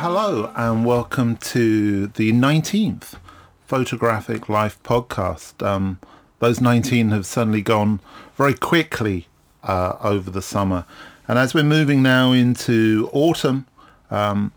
[0.00, 3.14] Hello and welcome to the 19th
[3.66, 5.60] Photographic Life podcast.
[5.66, 5.98] Um,
[6.38, 7.98] those 19 have suddenly gone
[8.36, 9.26] very quickly
[9.64, 10.84] uh, over the summer.
[11.26, 13.66] And as we're moving now into autumn,
[14.08, 14.52] um,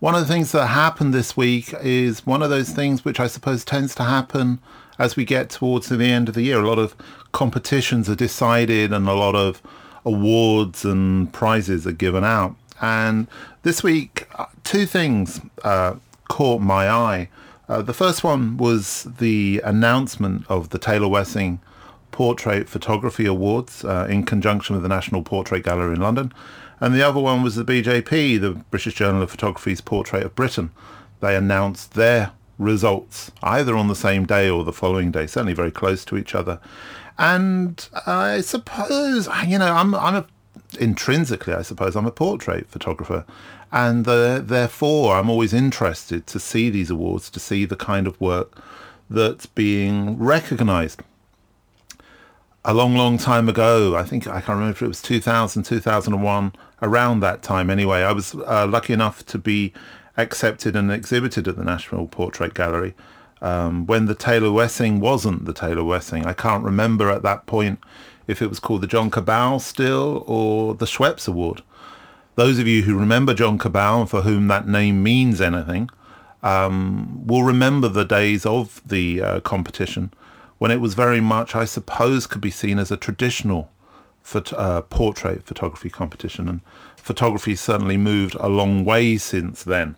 [0.00, 3.26] one of the things that happened this week is one of those things which I
[3.26, 4.58] suppose tends to happen
[4.98, 6.60] as we get towards the end of the year.
[6.60, 6.96] A lot of
[7.32, 9.60] competitions are decided and a lot of
[10.06, 12.56] awards and prizes are given out.
[12.80, 13.26] And
[13.62, 15.96] this week, uh, two things uh,
[16.28, 17.28] caught my eye.
[17.68, 21.60] Uh, the first one was the announcement of the Taylor Wessing
[22.12, 26.32] Portrait Photography Awards uh, in conjunction with the National Portrait Gallery in London.
[26.80, 30.70] And the other one was the BJP, the British Journal of Photography's Portrait of Britain.
[31.20, 35.70] They announced their results either on the same day or the following day, certainly very
[35.70, 36.60] close to each other.
[37.18, 40.26] And I suppose, you know, I'm, I'm a
[40.78, 43.24] intrinsically, I suppose, I'm a portrait photographer.
[43.72, 48.20] And the, therefore, I'm always interested to see these awards, to see the kind of
[48.20, 48.58] work
[49.10, 51.02] that's being recognized.
[52.64, 56.52] A long, long time ago, I think, I can't remember if it was 2000, 2001,
[56.82, 59.72] around that time anyway, I was uh, lucky enough to be
[60.16, 62.94] accepted and exhibited at the National Portrait Gallery
[63.40, 66.26] um, when the Taylor Wessing wasn't the Taylor Wessing.
[66.26, 67.78] I can't remember at that point
[68.26, 71.62] if it was called the John Kobal still or the Schweppes Award.
[72.34, 75.88] Those of you who remember John Kobal and for whom that name means anything
[76.42, 80.12] um, will remember the days of the uh, competition
[80.58, 83.70] when it was very much, I suppose, could be seen as a traditional
[84.24, 86.48] phot- uh, portrait photography competition.
[86.48, 86.60] And
[86.96, 89.96] photography certainly moved a long way since then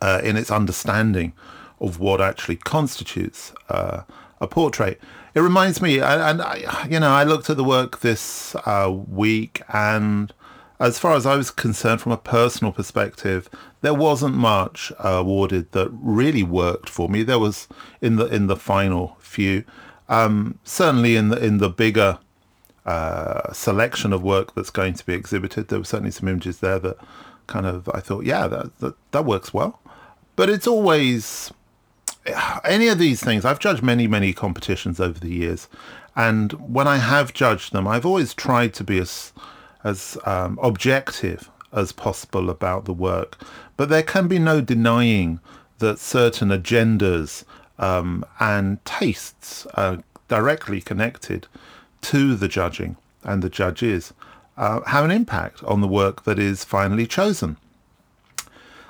[0.00, 1.32] uh, in its understanding
[1.80, 4.02] of what actually constitutes uh,
[4.40, 5.00] a portrait.
[5.38, 9.62] It reminds me, and I, you know, I looked at the work this uh, week,
[9.72, 10.32] and
[10.80, 13.48] as far as I was concerned, from a personal perspective,
[13.80, 17.22] there wasn't much uh, awarded that really worked for me.
[17.22, 17.68] There was
[18.00, 19.62] in the in the final few,
[20.08, 22.18] um, certainly in the in the bigger
[22.84, 25.68] uh, selection of work that's going to be exhibited.
[25.68, 26.96] There were certainly some images there that
[27.46, 29.80] kind of I thought, yeah, that that, that works well.
[30.34, 31.52] But it's always
[32.64, 35.68] any of these things, I've judged many, many competitions over the years,
[36.16, 39.32] and when I have judged them, I've always tried to be as
[39.84, 43.38] as um, objective as possible about the work.
[43.76, 45.40] But there can be no denying
[45.78, 47.44] that certain agendas
[47.78, 51.46] um, and tastes are directly connected
[52.00, 54.12] to the judging and the judges
[54.56, 57.56] uh, have an impact on the work that is finally chosen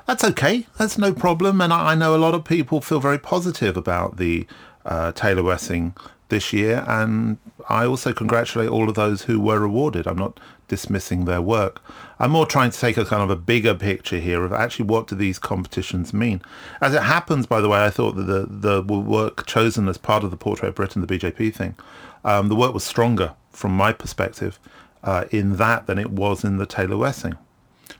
[0.08, 0.66] that's okay.
[0.78, 1.60] That's no problem.
[1.60, 4.46] And I, I know a lot of people feel very positive about the
[4.86, 5.94] uh, Taylor Wessing
[6.30, 6.82] this year.
[6.88, 7.36] And
[7.68, 10.06] I also congratulate all of those who were awarded.
[10.06, 11.82] I'm not dismissing their work.
[12.18, 15.08] I'm more trying to take a kind of a bigger picture here of actually what
[15.08, 16.40] do these competitions mean.
[16.80, 20.24] As it happens, by the way, I thought that the, the work chosen as part
[20.24, 21.74] of the Portrait of Britain, the BJP thing,
[22.24, 24.58] um, the work was stronger from my perspective
[25.04, 27.36] uh, in that than it was in the Taylor Wessing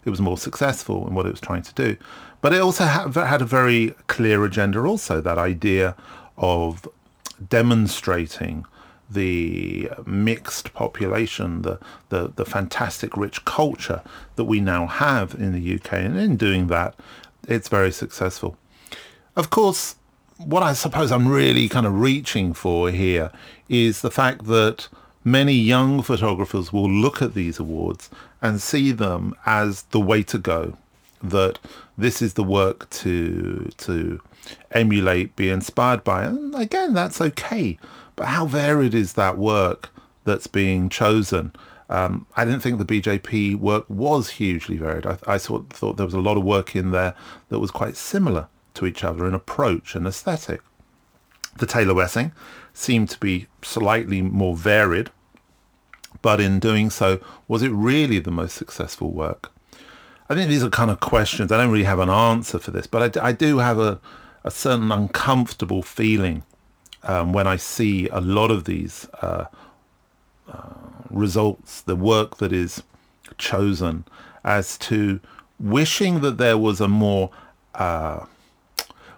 [0.04, 1.97] it was more successful in what it was trying to do.
[2.41, 5.97] But it also had a very clear agenda also, that idea
[6.37, 6.88] of
[7.49, 8.65] demonstrating
[9.10, 11.78] the mixed population, the,
[12.10, 14.03] the, the fantastic rich culture
[14.37, 15.94] that we now have in the UK.
[15.94, 16.94] And in doing that,
[17.47, 18.56] it's very successful.
[19.34, 19.97] Of course,
[20.37, 23.32] what I suppose I'm really kind of reaching for here
[23.69, 24.88] is the fact that
[25.25, 30.39] many young photographers will look at these awards and see them as the way to
[30.39, 30.77] go.
[31.22, 31.59] That
[31.97, 34.21] this is the work to to
[34.71, 36.25] emulate, be inspired by.
[36.25, 37.78] And again, that's okay.
[38.16, 39.91] But how varied is that work
[40.25, 41.53] that's being chosen?
[41.91, 45.07] Um, I didn't think the BJP work was hugely varied.
[45.07, 47.15] I, I thought, thought there was a lot of work in there
[47.48, 50.60] that was quite similar to each other in approach and aesthetic.
[51.57, 52.33] The Taylor Wessing
[52.75, 55.10] seemed to be slightly more varied,
[56.28, 59.51] but in doing so, was it really the most successful work?
[60.28, 61.51] I think these are kind of questions.
[61.51, 63.98] I don't really have an answer for this, but I, I do have a,
[64.45, 66.42] a certain uncomfortable feeling
[67.03, 69.47] um, when I see a lot of these uh,
[70.53, 70.75] uh,
[71.09, 72.83] results, the work that is
[73.39, 74.04] chosen,
[74.45, 75.21] as to
[75.59, 77.30] wishing that there was a more,
[77.75, 78.27] uh,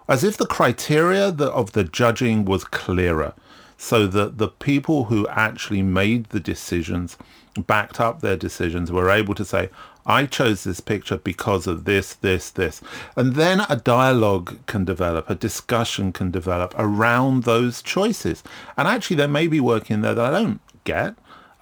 [0.07, 3.33] as if the criteria of the judging was clearer
[3.81, 7.17] so that the people who actually made the decisions
[7.65, 9.71] backed up their decisions were able to say
[10.05, 12.81] I chose this picture because of this, this, this.
[13.15, 18.43] And then a dialogue can develop, a discussion can develop around those choices.
[18.77, 21.15] And actually there may be work in there that I don't get,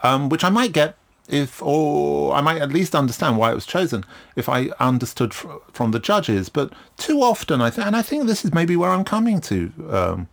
[0.04, 0.98] um, which I might get
[1.30, 4.04] if, or I might at least understand why it was chosen
[4.36, 6.50] if I understood fr- from the judges.
[6.50, 9.72] But too often, I think, and I think this is maybe where I'm coming to
[9.90, 10.28] um,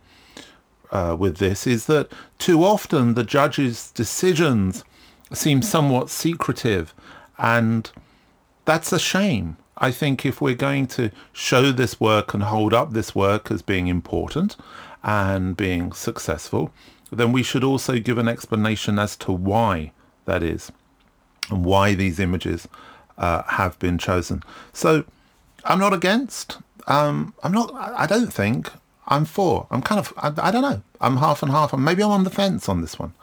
[0.91, 4.83] uh, with this, is that too often the judges' decisions
[5.33, 6.93] seem somewhat secretive,
[7.37, 7.91] and
[8.65, 9.57] that's a shame.
[9.77, 13.61] I think if we're going to show this work and hold up this work as
[13.61, 14.55] being important
[15.03, 16.71] and being successful,
[17.11, 19.91] then we should also give an explanation as to why
[20.25, 20.71] that is
[21.49, 22.67] and why these images
[23.17, 24.43] uh, have been chosen.
[24.73, 25.05] So
[25.63, 26.57] I'm not against.
[26.87, 27.73] Um, I'm not.
[27.73, 28.71] I don't think
[29.07, 29.67] I'm for.
[29.71, 30.13] I'm kind of.
[30.17, 30.81] I, I don't know.
[30.99, 31.73] I'm half and half.
[31.73, 33.13] maybe I'm on the fence on this one.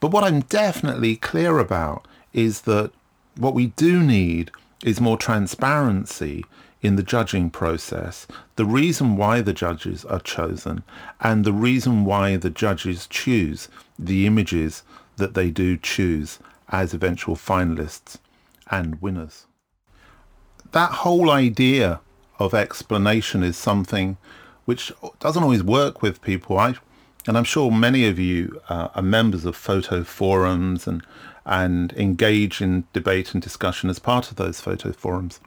[0.00, 2.90] But what I'm definitely clear about is that
[3.36, 4.50] what we do need
[4.84, 6.44] is more transparency
[6.82, 8.26] in the judging process,
[8.56, 10.82] the reason why the judges are chosen,
[11.20, 13.68] and the reason why the judges choose
[13.98, 14.82] the images
[15.16, 16.38] that they do choose
[16.68, 18.18] as eventual finalists
[18.70, 19.46] and winners.
[20.72, 22.00] That whole idea
[22.38, 24.18] of explanation is something
[24.64, 26.58] which doesn't always work with people.
[26.58, 26.74] I,
[27.26, 31.02] and I'm sure many of you uh, are members of photo forums and
[31.46, 35.40] and engage in debate and discussion as part of those photo forums.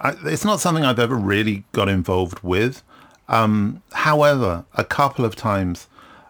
[0.00, 2.82] I, it's not something I've ever really got involved with.
[3.28, 5.88] Um, however, a couple of times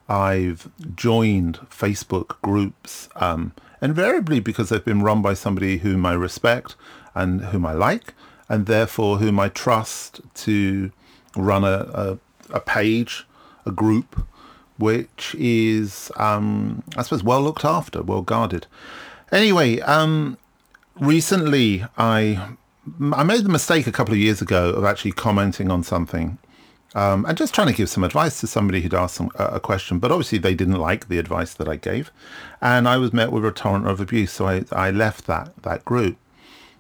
[0.09, 3.53] I've joined Facebook groups, um,
[3.83, 6.75] invariably because they've been run by somebody whom I respect
[7.15, 8.15] and whom I like,
[8.49, 10.91] and therefore whom I trust to
[11.37, 12.19] run a, a,
[12.51, 13.27] a page,
[13.65, 14.27] a group,
[14.79, 18.67] which is, um, I suppose, well looked after, well guarded.
[19.33, 20.39] Anyway, um,
[21.01, 22.55] recently I
[23.13, 26.39] I made the mistake a couple of years ago of actually commenting on something
[26.97, 29.61] um, and just trying to give some advice to somebody who'd asked some, uh, a
[29.61, 32.11] question, but obviously they didn't like the advice that I gave,
[32.63, 35.85] and I was met with a torrent of abuse, so I, I left that that
[35.85, 36.17] group.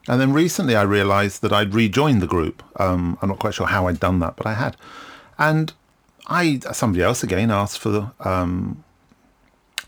[0.08, 2.62] And then recently I realised that I'd rejoined the group.
[2.80, 4.76] Um, I'm not quite sure how I'd done that, but I had.
[5.38, 5.72] And
[6.28, 8.84] I somebody else again asked for um,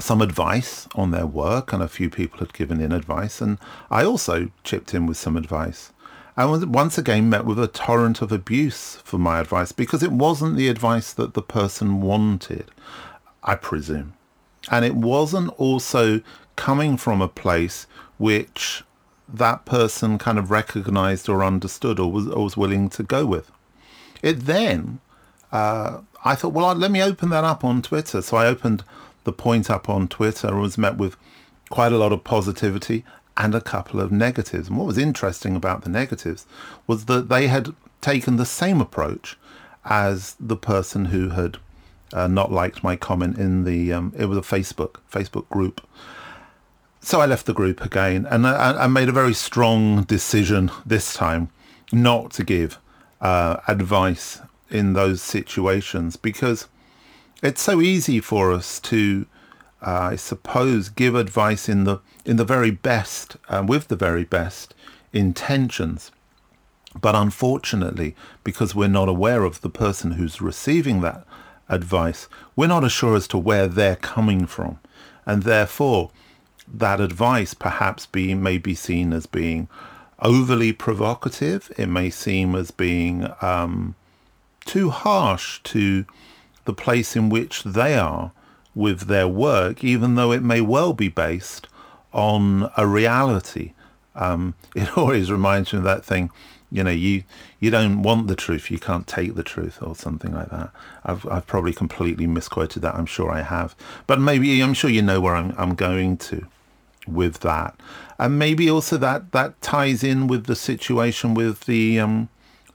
[0.01, 3.59] some advice on their work, and a few people had given in advice, and
[3.91, 5.93] I also chipped in with some advice.
[6.37, 10.57] Was once again met with a torrent of abuse for my advice because it wasn't
[10.57, 12.71] the advice that the person wanted,
[13.43, 14.15] I presume.
[14.71, 16.21] And it wasn't also
[16.55, 17.89] coming from a place
[18.19, 18.85] which
[19.29, 23.51] that person kind of recognized or understood or was, or was willing to go with.
[24.23, 25.01] It then,
[25.53, 28.23] uh, I thought, well, let me open that up on Twitter.
[28.23, 28.85] So I opened
[29.25, 31.17] the point up on Twitter and was met with
[31.71, 33.05] quite a lot of positivity
[33.37, 34.69] and a couple of negatives.
[34.69, 36.47] And what was interesting about the negatives
[36.87, 39.37] was that they had taken the same approach
[39.85, 41.59] as the person who had
[42.13, 45.87] uh, not liked my comment in the um, it was a Facebook Facebook group.
[47.09, 51.15] So I left the group again, and I, I made a very strong decision this
[51.15, 51.49] time
[51.91, 52.79] not to give
[53.23, 56.69] uh, advice in those situations because
[57.43, 59.25] it's so easy for us to
[59.81, 64.25] uh, I suppose, give advice in the in the very best, uh, with the very
[64.25, 64.75] best
[65.11, 66.11] intentions.
[67.01, 71.25] But unfortunately, because we're not aware of the person who's receiving that
[71.71, 74.79] advice, we're not sure as to where they're coming from,
[75.25, 76.11] and therefore,
[76.73, 79.69] that advice perhaps be may be seen as being
[80.21, 81.73] overly provocative.
[81.77, 83.95] It may seem as being um,
[84.65, 86.05] too harsh to
[86.65, 88.33] the place in which they are
[88.75, 91.67] with their work, even though it may well be based
[92.13, 93.73] on a reality.
[94.15, 96.31] Um, it always reminds me of that thing,
[96.71, 97.25] you know, you
[97.61, 100.71] you don't want the truth, you can't take the truth, or something like that.
[101.05, 102.95] I've I've probably completely misquoted that.
[102.95, 103.75] I'm sure I have,
[104.07, 106.47] but maybe I'm sure you know where I'm I'm going to
[107.13, 107.79] with that,
[108.19, 112.29] and maybe also that that ties in with the situation with the um,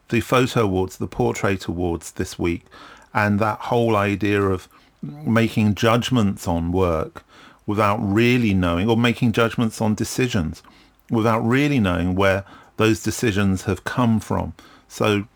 [0.10, 2.66] the photo awards, the portrait awards this week,
[3.14, 4.68] and that whole idea of
[5.02, 7.24] making judgments on work
[7.66, 10.64] without really knowing, or making judgments on decisions
[11.10, 12.44] without really knowing where
[12.78, 14.54] those decisions have come from.
[14.88, 15.28] So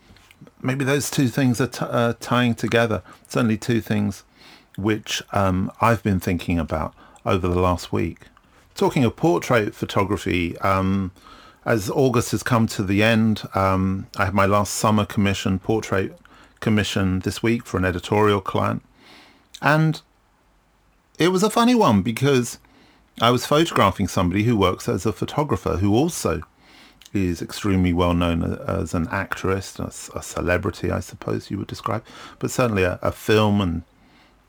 [0.62, 3.02] maybe those two things are t- uh, tying together.
[3.28, 4.24] Certainly, two things
[4.76, 8.20] which um, I've been thinking about over the last week.
[8.78, 11.10] Talking of portrait photography, um,
[11.64, 16.16] as August has come to the end, um, I had my last summer commission, portrait
[16.60, 18.84] commission this week for an editorial client.
[19.60, 20.00] And
[21.18, 22.60] it was a funny one because
[23.20, 26.42] I was photographing somebody who works as a photographer who also
[27.12, 32.04] is extremely well known as an actress, a, a celebrity, I suppose you would describe,
[32.38, 33.82] but certainly a, a film and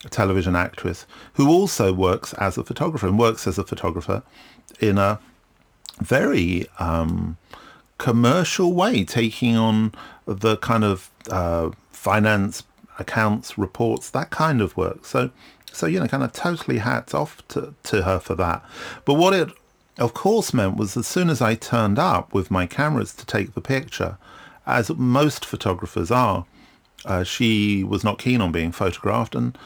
[0.10, 4.24] television actress who also works as a photographer and works as a photographer
[4.80, 5.20] in a
[6.00, 7.38] very um,
[7.98, 9.94] commercial way, taking on
[10.26, 12.64] the kind of uh, finance
[12.98, 15.06] accounts, reports, that kind of work.
[15.06, 15.32] So,
[15.72, 18.64] so you know, kind of totally hats off to, to her for that.
[19.06, 19.50] But what it,
[19.98, 23.54] of course, meant was as soon as I turned up with my cameras to take
[23.54, 24.18] the picture,
[24.66, 26.46] as most photographers are,
[27.06, 29.58] uh, she was not keen on being photographed, and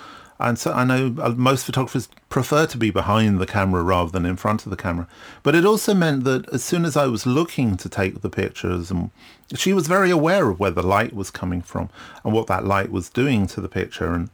[0.44, 4.26] and so I know uh, most photographers prefer to be behind the camera rather than
[4.26, 5.08] in front of the camera.
[5.42, 8.92] But it also meant that as soon as I was looking to take the pictures,
[8.92, 9.10] and
[9.56, 11.90] she was very aware of where the light was coming from
[12.26, 14.30] and what that light was doing to the picture and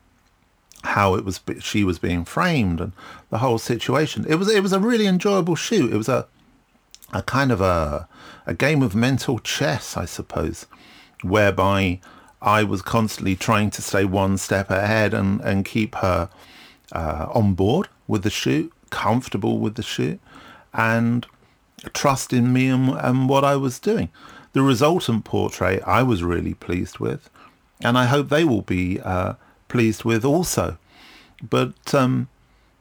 [0.84, 2.94] how it was she was being framed and
[3.30, 4.26] the whole situation.
[4.28, 5.94] It was it was a really enjoyable shoot.
[5.94, 6.26] It was a
[7.14, 8.08] a kind of a
[8.48, 10.66] a game of mental chess, I suppose,
[11.22, 12.00] whereby
[12.42, 16.30] I was constantly trying to stay one step ahead and, and keep her
[16.92, 20.20] uh, on board with the shoot, comfortable with the shoot,
[20.74, 21.26] and
[21.94, 24.10] trust in me and, and what I was doing.
[24.54, 27.30] The resultant portrait I was really pleased with,
[27.84, 29.34] and I hope they will be uh,
[29.68, 30.78] pleased with also.
[31.48, 32.28] But um,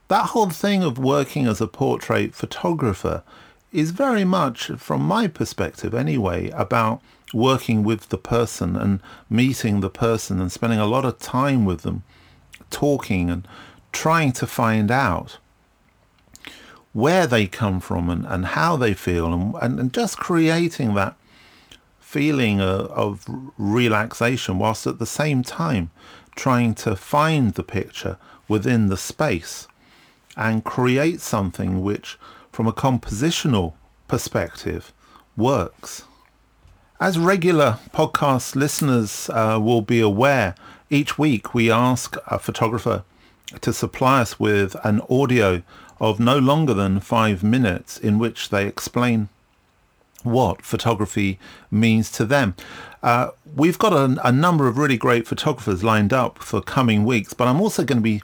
[0.09, 3.23] that whole thing of working as a portrait photographer
[3.71, 9.91] is very much, from my perspective anyway, about working with the person and meeting the
[9.91, 12.03] person and spending a lot of time with them,
[12.71, 13.47] talking and
[13.93, 15.39] trying to find out
[16.93, 21.15] where they come from and, and how they feel and, and, and just creating that
[22.01, 23.25] feeling of, of
[23.59, 25.91] relaxation whilst at the same time
[26.35, 28.17] trying to find the picture
[28.49, 29.69] within the space
[30.37, 32.17] and create something which
[32.53, 33.75] from a compositional
[34.07, 34.93] perspective
[35.37, 36.05] works.
[37.01, 40.57] As regular podcast listeners uh, will be aware,
[40.91, 43.05] each week we ask a photographer
[43.61, 45.63] to supply us with an audio
[46.01, 49.29] of no longer than five minutes in which they explain
[50.25, 51.39] what photography
[51.71, 52.57] means to them.
[53.01, 57.33] Uh, we've got a, a, number of really great photographers lined up for coming weeks,
[57.33, 58.23] but I'm also going to be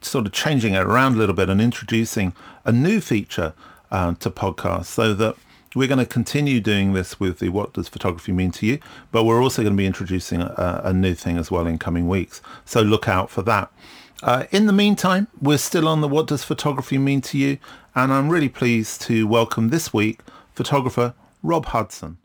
[0.00, 2.32] sort of changing it around a little bit and introducing
[2.64, 3.52] a new feature
[3.90, 5.36] uh, to podcasts so that
[5.74, 8.78] we're going to continue doing this with the What Does Photography Mean to You,
[9.12, 12.08] but we're also going to be introducing a, a new thing as well in coming
[12.08, 12.40] weeks.
[12.64, 13.70] So look out for that.
[14.22, 17.58] Uh, in the meantime, we're still on the What Does Photography Mean to You,
[17.94, 20.20] and I'm really pleased to welcome this week
[20.54, 22.18] photographer Rob Hudson.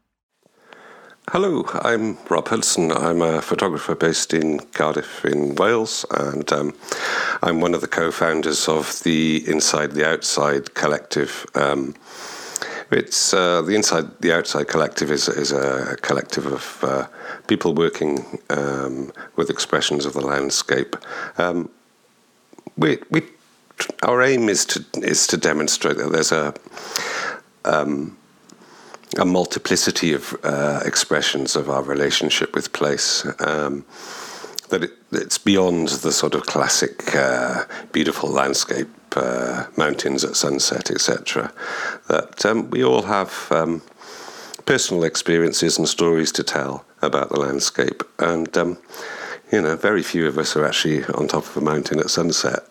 [1.29, 2.91] Hello, I'm Rob Hudson.
[2.91, 6.73] I'm a photographer based in Cardiff in Wales, and um,
[7.41, 11.45] I'm one of the co founders of the Inside the Outside collective.
[11.55, 11.95] Um,
[12.92, 17.08] it's uh, the Inside the Outside Collective is is a collective of uh,
[17.48, 20.96] people working um, with expressions of the landscape.
[21.38, 21.70] Um,
[22.78, 23.24] we we
[24.04, 26.54] our aim is to is to demonstrate that there's a
[27.66, 28.18] um,
[29.18, 33.25] a multiplicity of uh, expressions of our relationship with place.
[33.40, 33.86] Um,
[34.74, 40.89] that it, it's beyond the sort of classic uh, beautiful landscape uh, mountains at sunset,
[40.89, 41.53] etc.
[42.10, 43.84] That um, we all have um,
[44.65, 48.80] personal experiences and stories to tell about the landscape, and um,
[49.51, 52.63] you know, very few of us are actually on top of a mountain at sunset.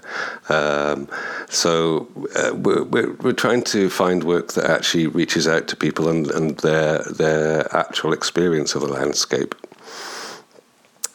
[0.48, 1.08] Um,
[1.48, 6.08] so uh, we're, we're, we're, trying to find work that actually reaches out to people
[6.08, 9.54] and, and their their actual experience of the landscape.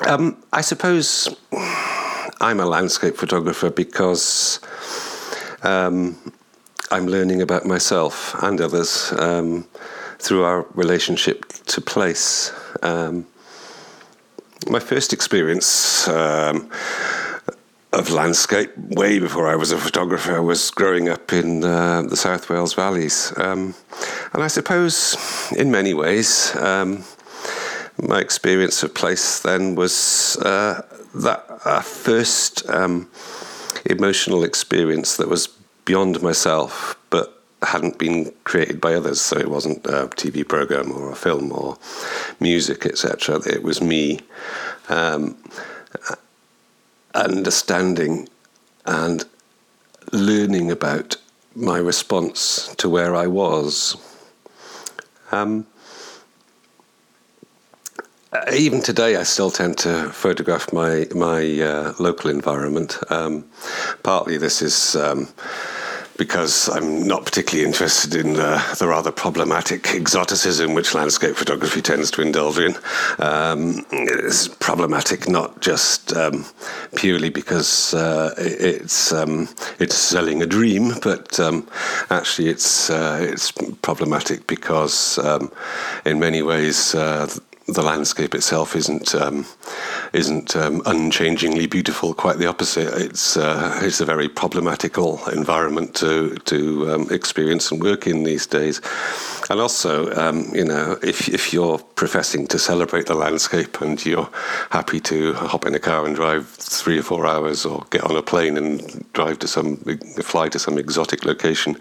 [0.06, 1.28] Um, I suppose
[2.40, 4.60] I'm a landscape photographer because
[5.64, 6.16] um,
[6.92, 9.68] I'm learning about myself and others um,
[10.20, 12.52] through our relationship to place.
[12.84, 13.26] Um,
[14.70, 16.70] my first experience um,
[17.92, 22.50] of landscape, way before I was a photographer, was growing up in uh, the South
[22.50, 23.34] Wales valleys.
[23.38, 23.74] Um,
[24.34, 25.18] and I suppose,
[25.58, 26.56] in many ways,
[28.02, 30.82] my experience of place then was uh,
[31.16, 33.10] that uh, first um,
[33.86, 35.48] emotional experience that was
[35.86, 39.20] beyond myself, but hadn't been created by others.
[39.20, 41.78] So it wasn't a TV program or a film or
[42.40, 43.42] music, etc.
[43.48, 44.20] It was me
[44.90, 45.36] um,
[47.16, 48.30] understanding
[48.86, 49.26] and
[50.12, 51.18] learning about
[51.56, 53.98] my response to where I was.
[55.32, 55.66] Um,
[58.54, 62.98] even today, I still tend to photograph my my uh, local environment.
[63.10, 63.46] Um,
[64.04, 65.28] partly, this is um,
[66.18, 72.10] because I'm not particularly interested in the, the, rather problematic exoticism which landscape photography tends
[72.12, 72.76] to indulge in.
[73.20, 76.46] Um, it's problematic not just um,
[76.96, 79.48] purely because uh, it's um,
[79.80, 81.68] it's selling a dream, but um,
[82.10, 83.52] actually it's uh, it's
[83.82, 85.52] problematic because um,
[86.06, 87.30] in many ways uh,
[87.68, 89.46] the landscape itself isn't um,
[90.14, 92.14] isn't um, unchangingly beautiful.
[92.14, 92.94] Quite the opposite.
[92.94, 98.46] It's uh, it's a very problematical environment to to um, experience and work in these
[98.46, 98.82] days.
[99.50, 104.30] And also, um, you know, if if you're professing to celebrate the landscape and you're
[104.70, 108.16] happy to hop in a car and drive three or four hours, or get on
[108.16, 109.78] a plane and drive to some
[110.22, 111.76] fly to some exotic location,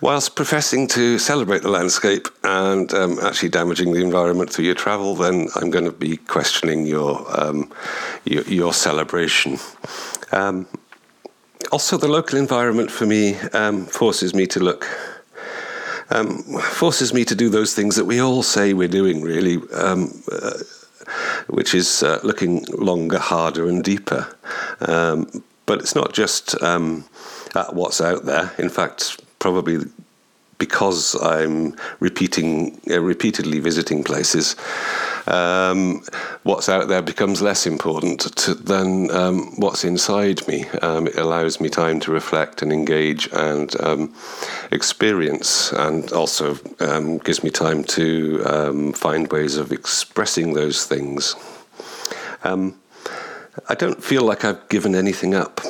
[0.00, 4.92] whilst professing to celebrate the landscape and um, actually damaging the environment through your travel
[4.92, 7.72] travel, then I'm going to be questioning your um,
[8.24, 9.58] your, your, celebration.
[10.30, 10.66] Um,
[11.70, 14.86] also, the local environment for me um, forces me to look.
[16.10, 20.22] Um, forces me to do those things that we all say we're doing, really, um,
[20.30, 20.58] uh,
[21.48, 24.26] which is uh, looking longer, harder, and deeper.
[25.64, 26.54] But it's not just
[27.54, 28.52] at what's out there.
[28.58, 29.78] In fact, probably
[30.62, 34.54] because I'm repeating, uh, repeatedly visiting places,
[35.26, 36.02] um,
[36.42, 40.66] what's out there becomes less important to, than um, what's inside me.
[40.82, 44.14] Um, it allows me time to reflect and engage and um,
[44.70, 51.34] experience, and also um, gives me time to find ways of expressing those things.
[53.68, 55.60] I don't feel like I've given anything up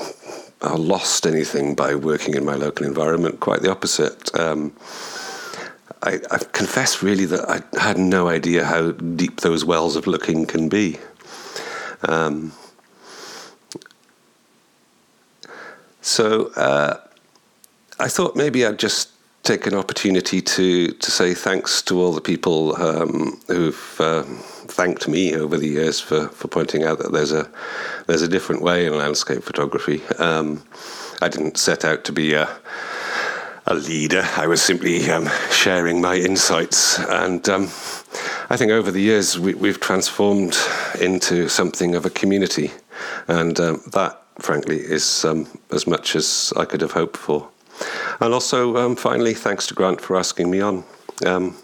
[0.62, 3.40] or lost anything by working in my local environment.
[3.40, 4.34] Quite the opposite.
[4.38, 4.72] Um,
[6.02, 10.46] I, I, confess really that I had no idea how deep those wells of looking
[10.46, 10.98] can be.
[12.08, 12.52] Um,
[16.00, 16.98] so uh,
[18.00, 19.10] I thought maybe I'd just
[19.44, 25.08] take an opportunity to to say thanks to all the people um, who've uh, thanked
[25.08, 27.48] me over the years for, for pointing out that there's a
[28.06, 30.04] there's a different way in landscape photography.
[30.18, 30.64] Um,
[31.20, 32.48] I didn't set out to be a
[33.66, 34.26] a leader.
[34.36, 37.64] I was simply um, sharing my insights, and um,
[38.50, 40.56] I think over the years we, have transformed
[41.00, 42.72] into something of a community,
[43.28, 47.48] and um, that, frankly, is um, as much as I could have hoped for.
[48.20, 50.84] And also, um, finally, thanks to Grant for asking me on.
[51.24, 51.56] Um,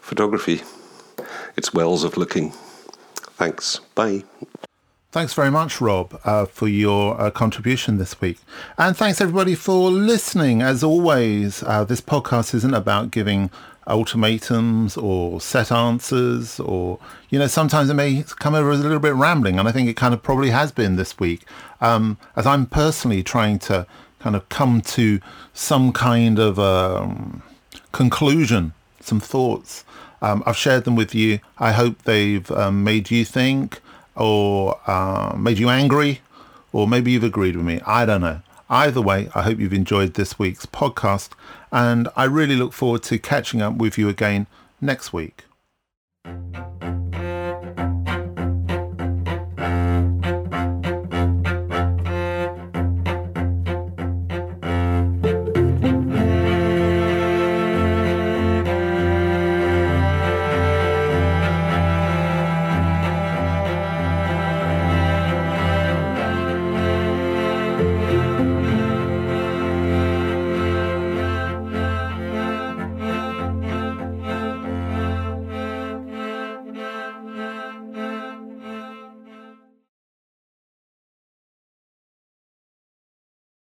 [0.00, 0.62] photography,
[1.56, 2.52] it's wells of looking.
[3.38, 3.80] Thanks.
[3.94, 4.24] Bye.
[5.16, 8.38] Thanks very much, Rob, uh, for your uh, contribution this week.
[8.76, 10.60] And thanks everybody for listening.
[10.60, 13.50] As always, uh, this podcast isn't about giving
[13.86, 16.98] ultimatums or set answers or,
[17.30, 19.58] you know, sometimes it may come over as a little bit rambling.
[19.58, 21.46] And I think it kind of probably has been this week,
[21.80, 23.86] um, as I'm personally trying to
[24.18, 25.18] kind of come to
[25.54, 27.42] some kind of um,
[27.92, 29.82] conclusion, some thoughts.
[30.20, 31.40] Um, I've shared them with you.
[31.56, 33.80] I hope they've um, made you think
[34.16, 36.20] or uh, made you angry,
[36.72, 37.80] or maybe you've agreed with me.
[37.86, 38.40] I don't know.
[38.68, 41.30] Either way, I hope you've enjoyed this week's podcast,
[41.70, 44.46] and I really look forward to catching up with you again
[44.80, 45.44] next week.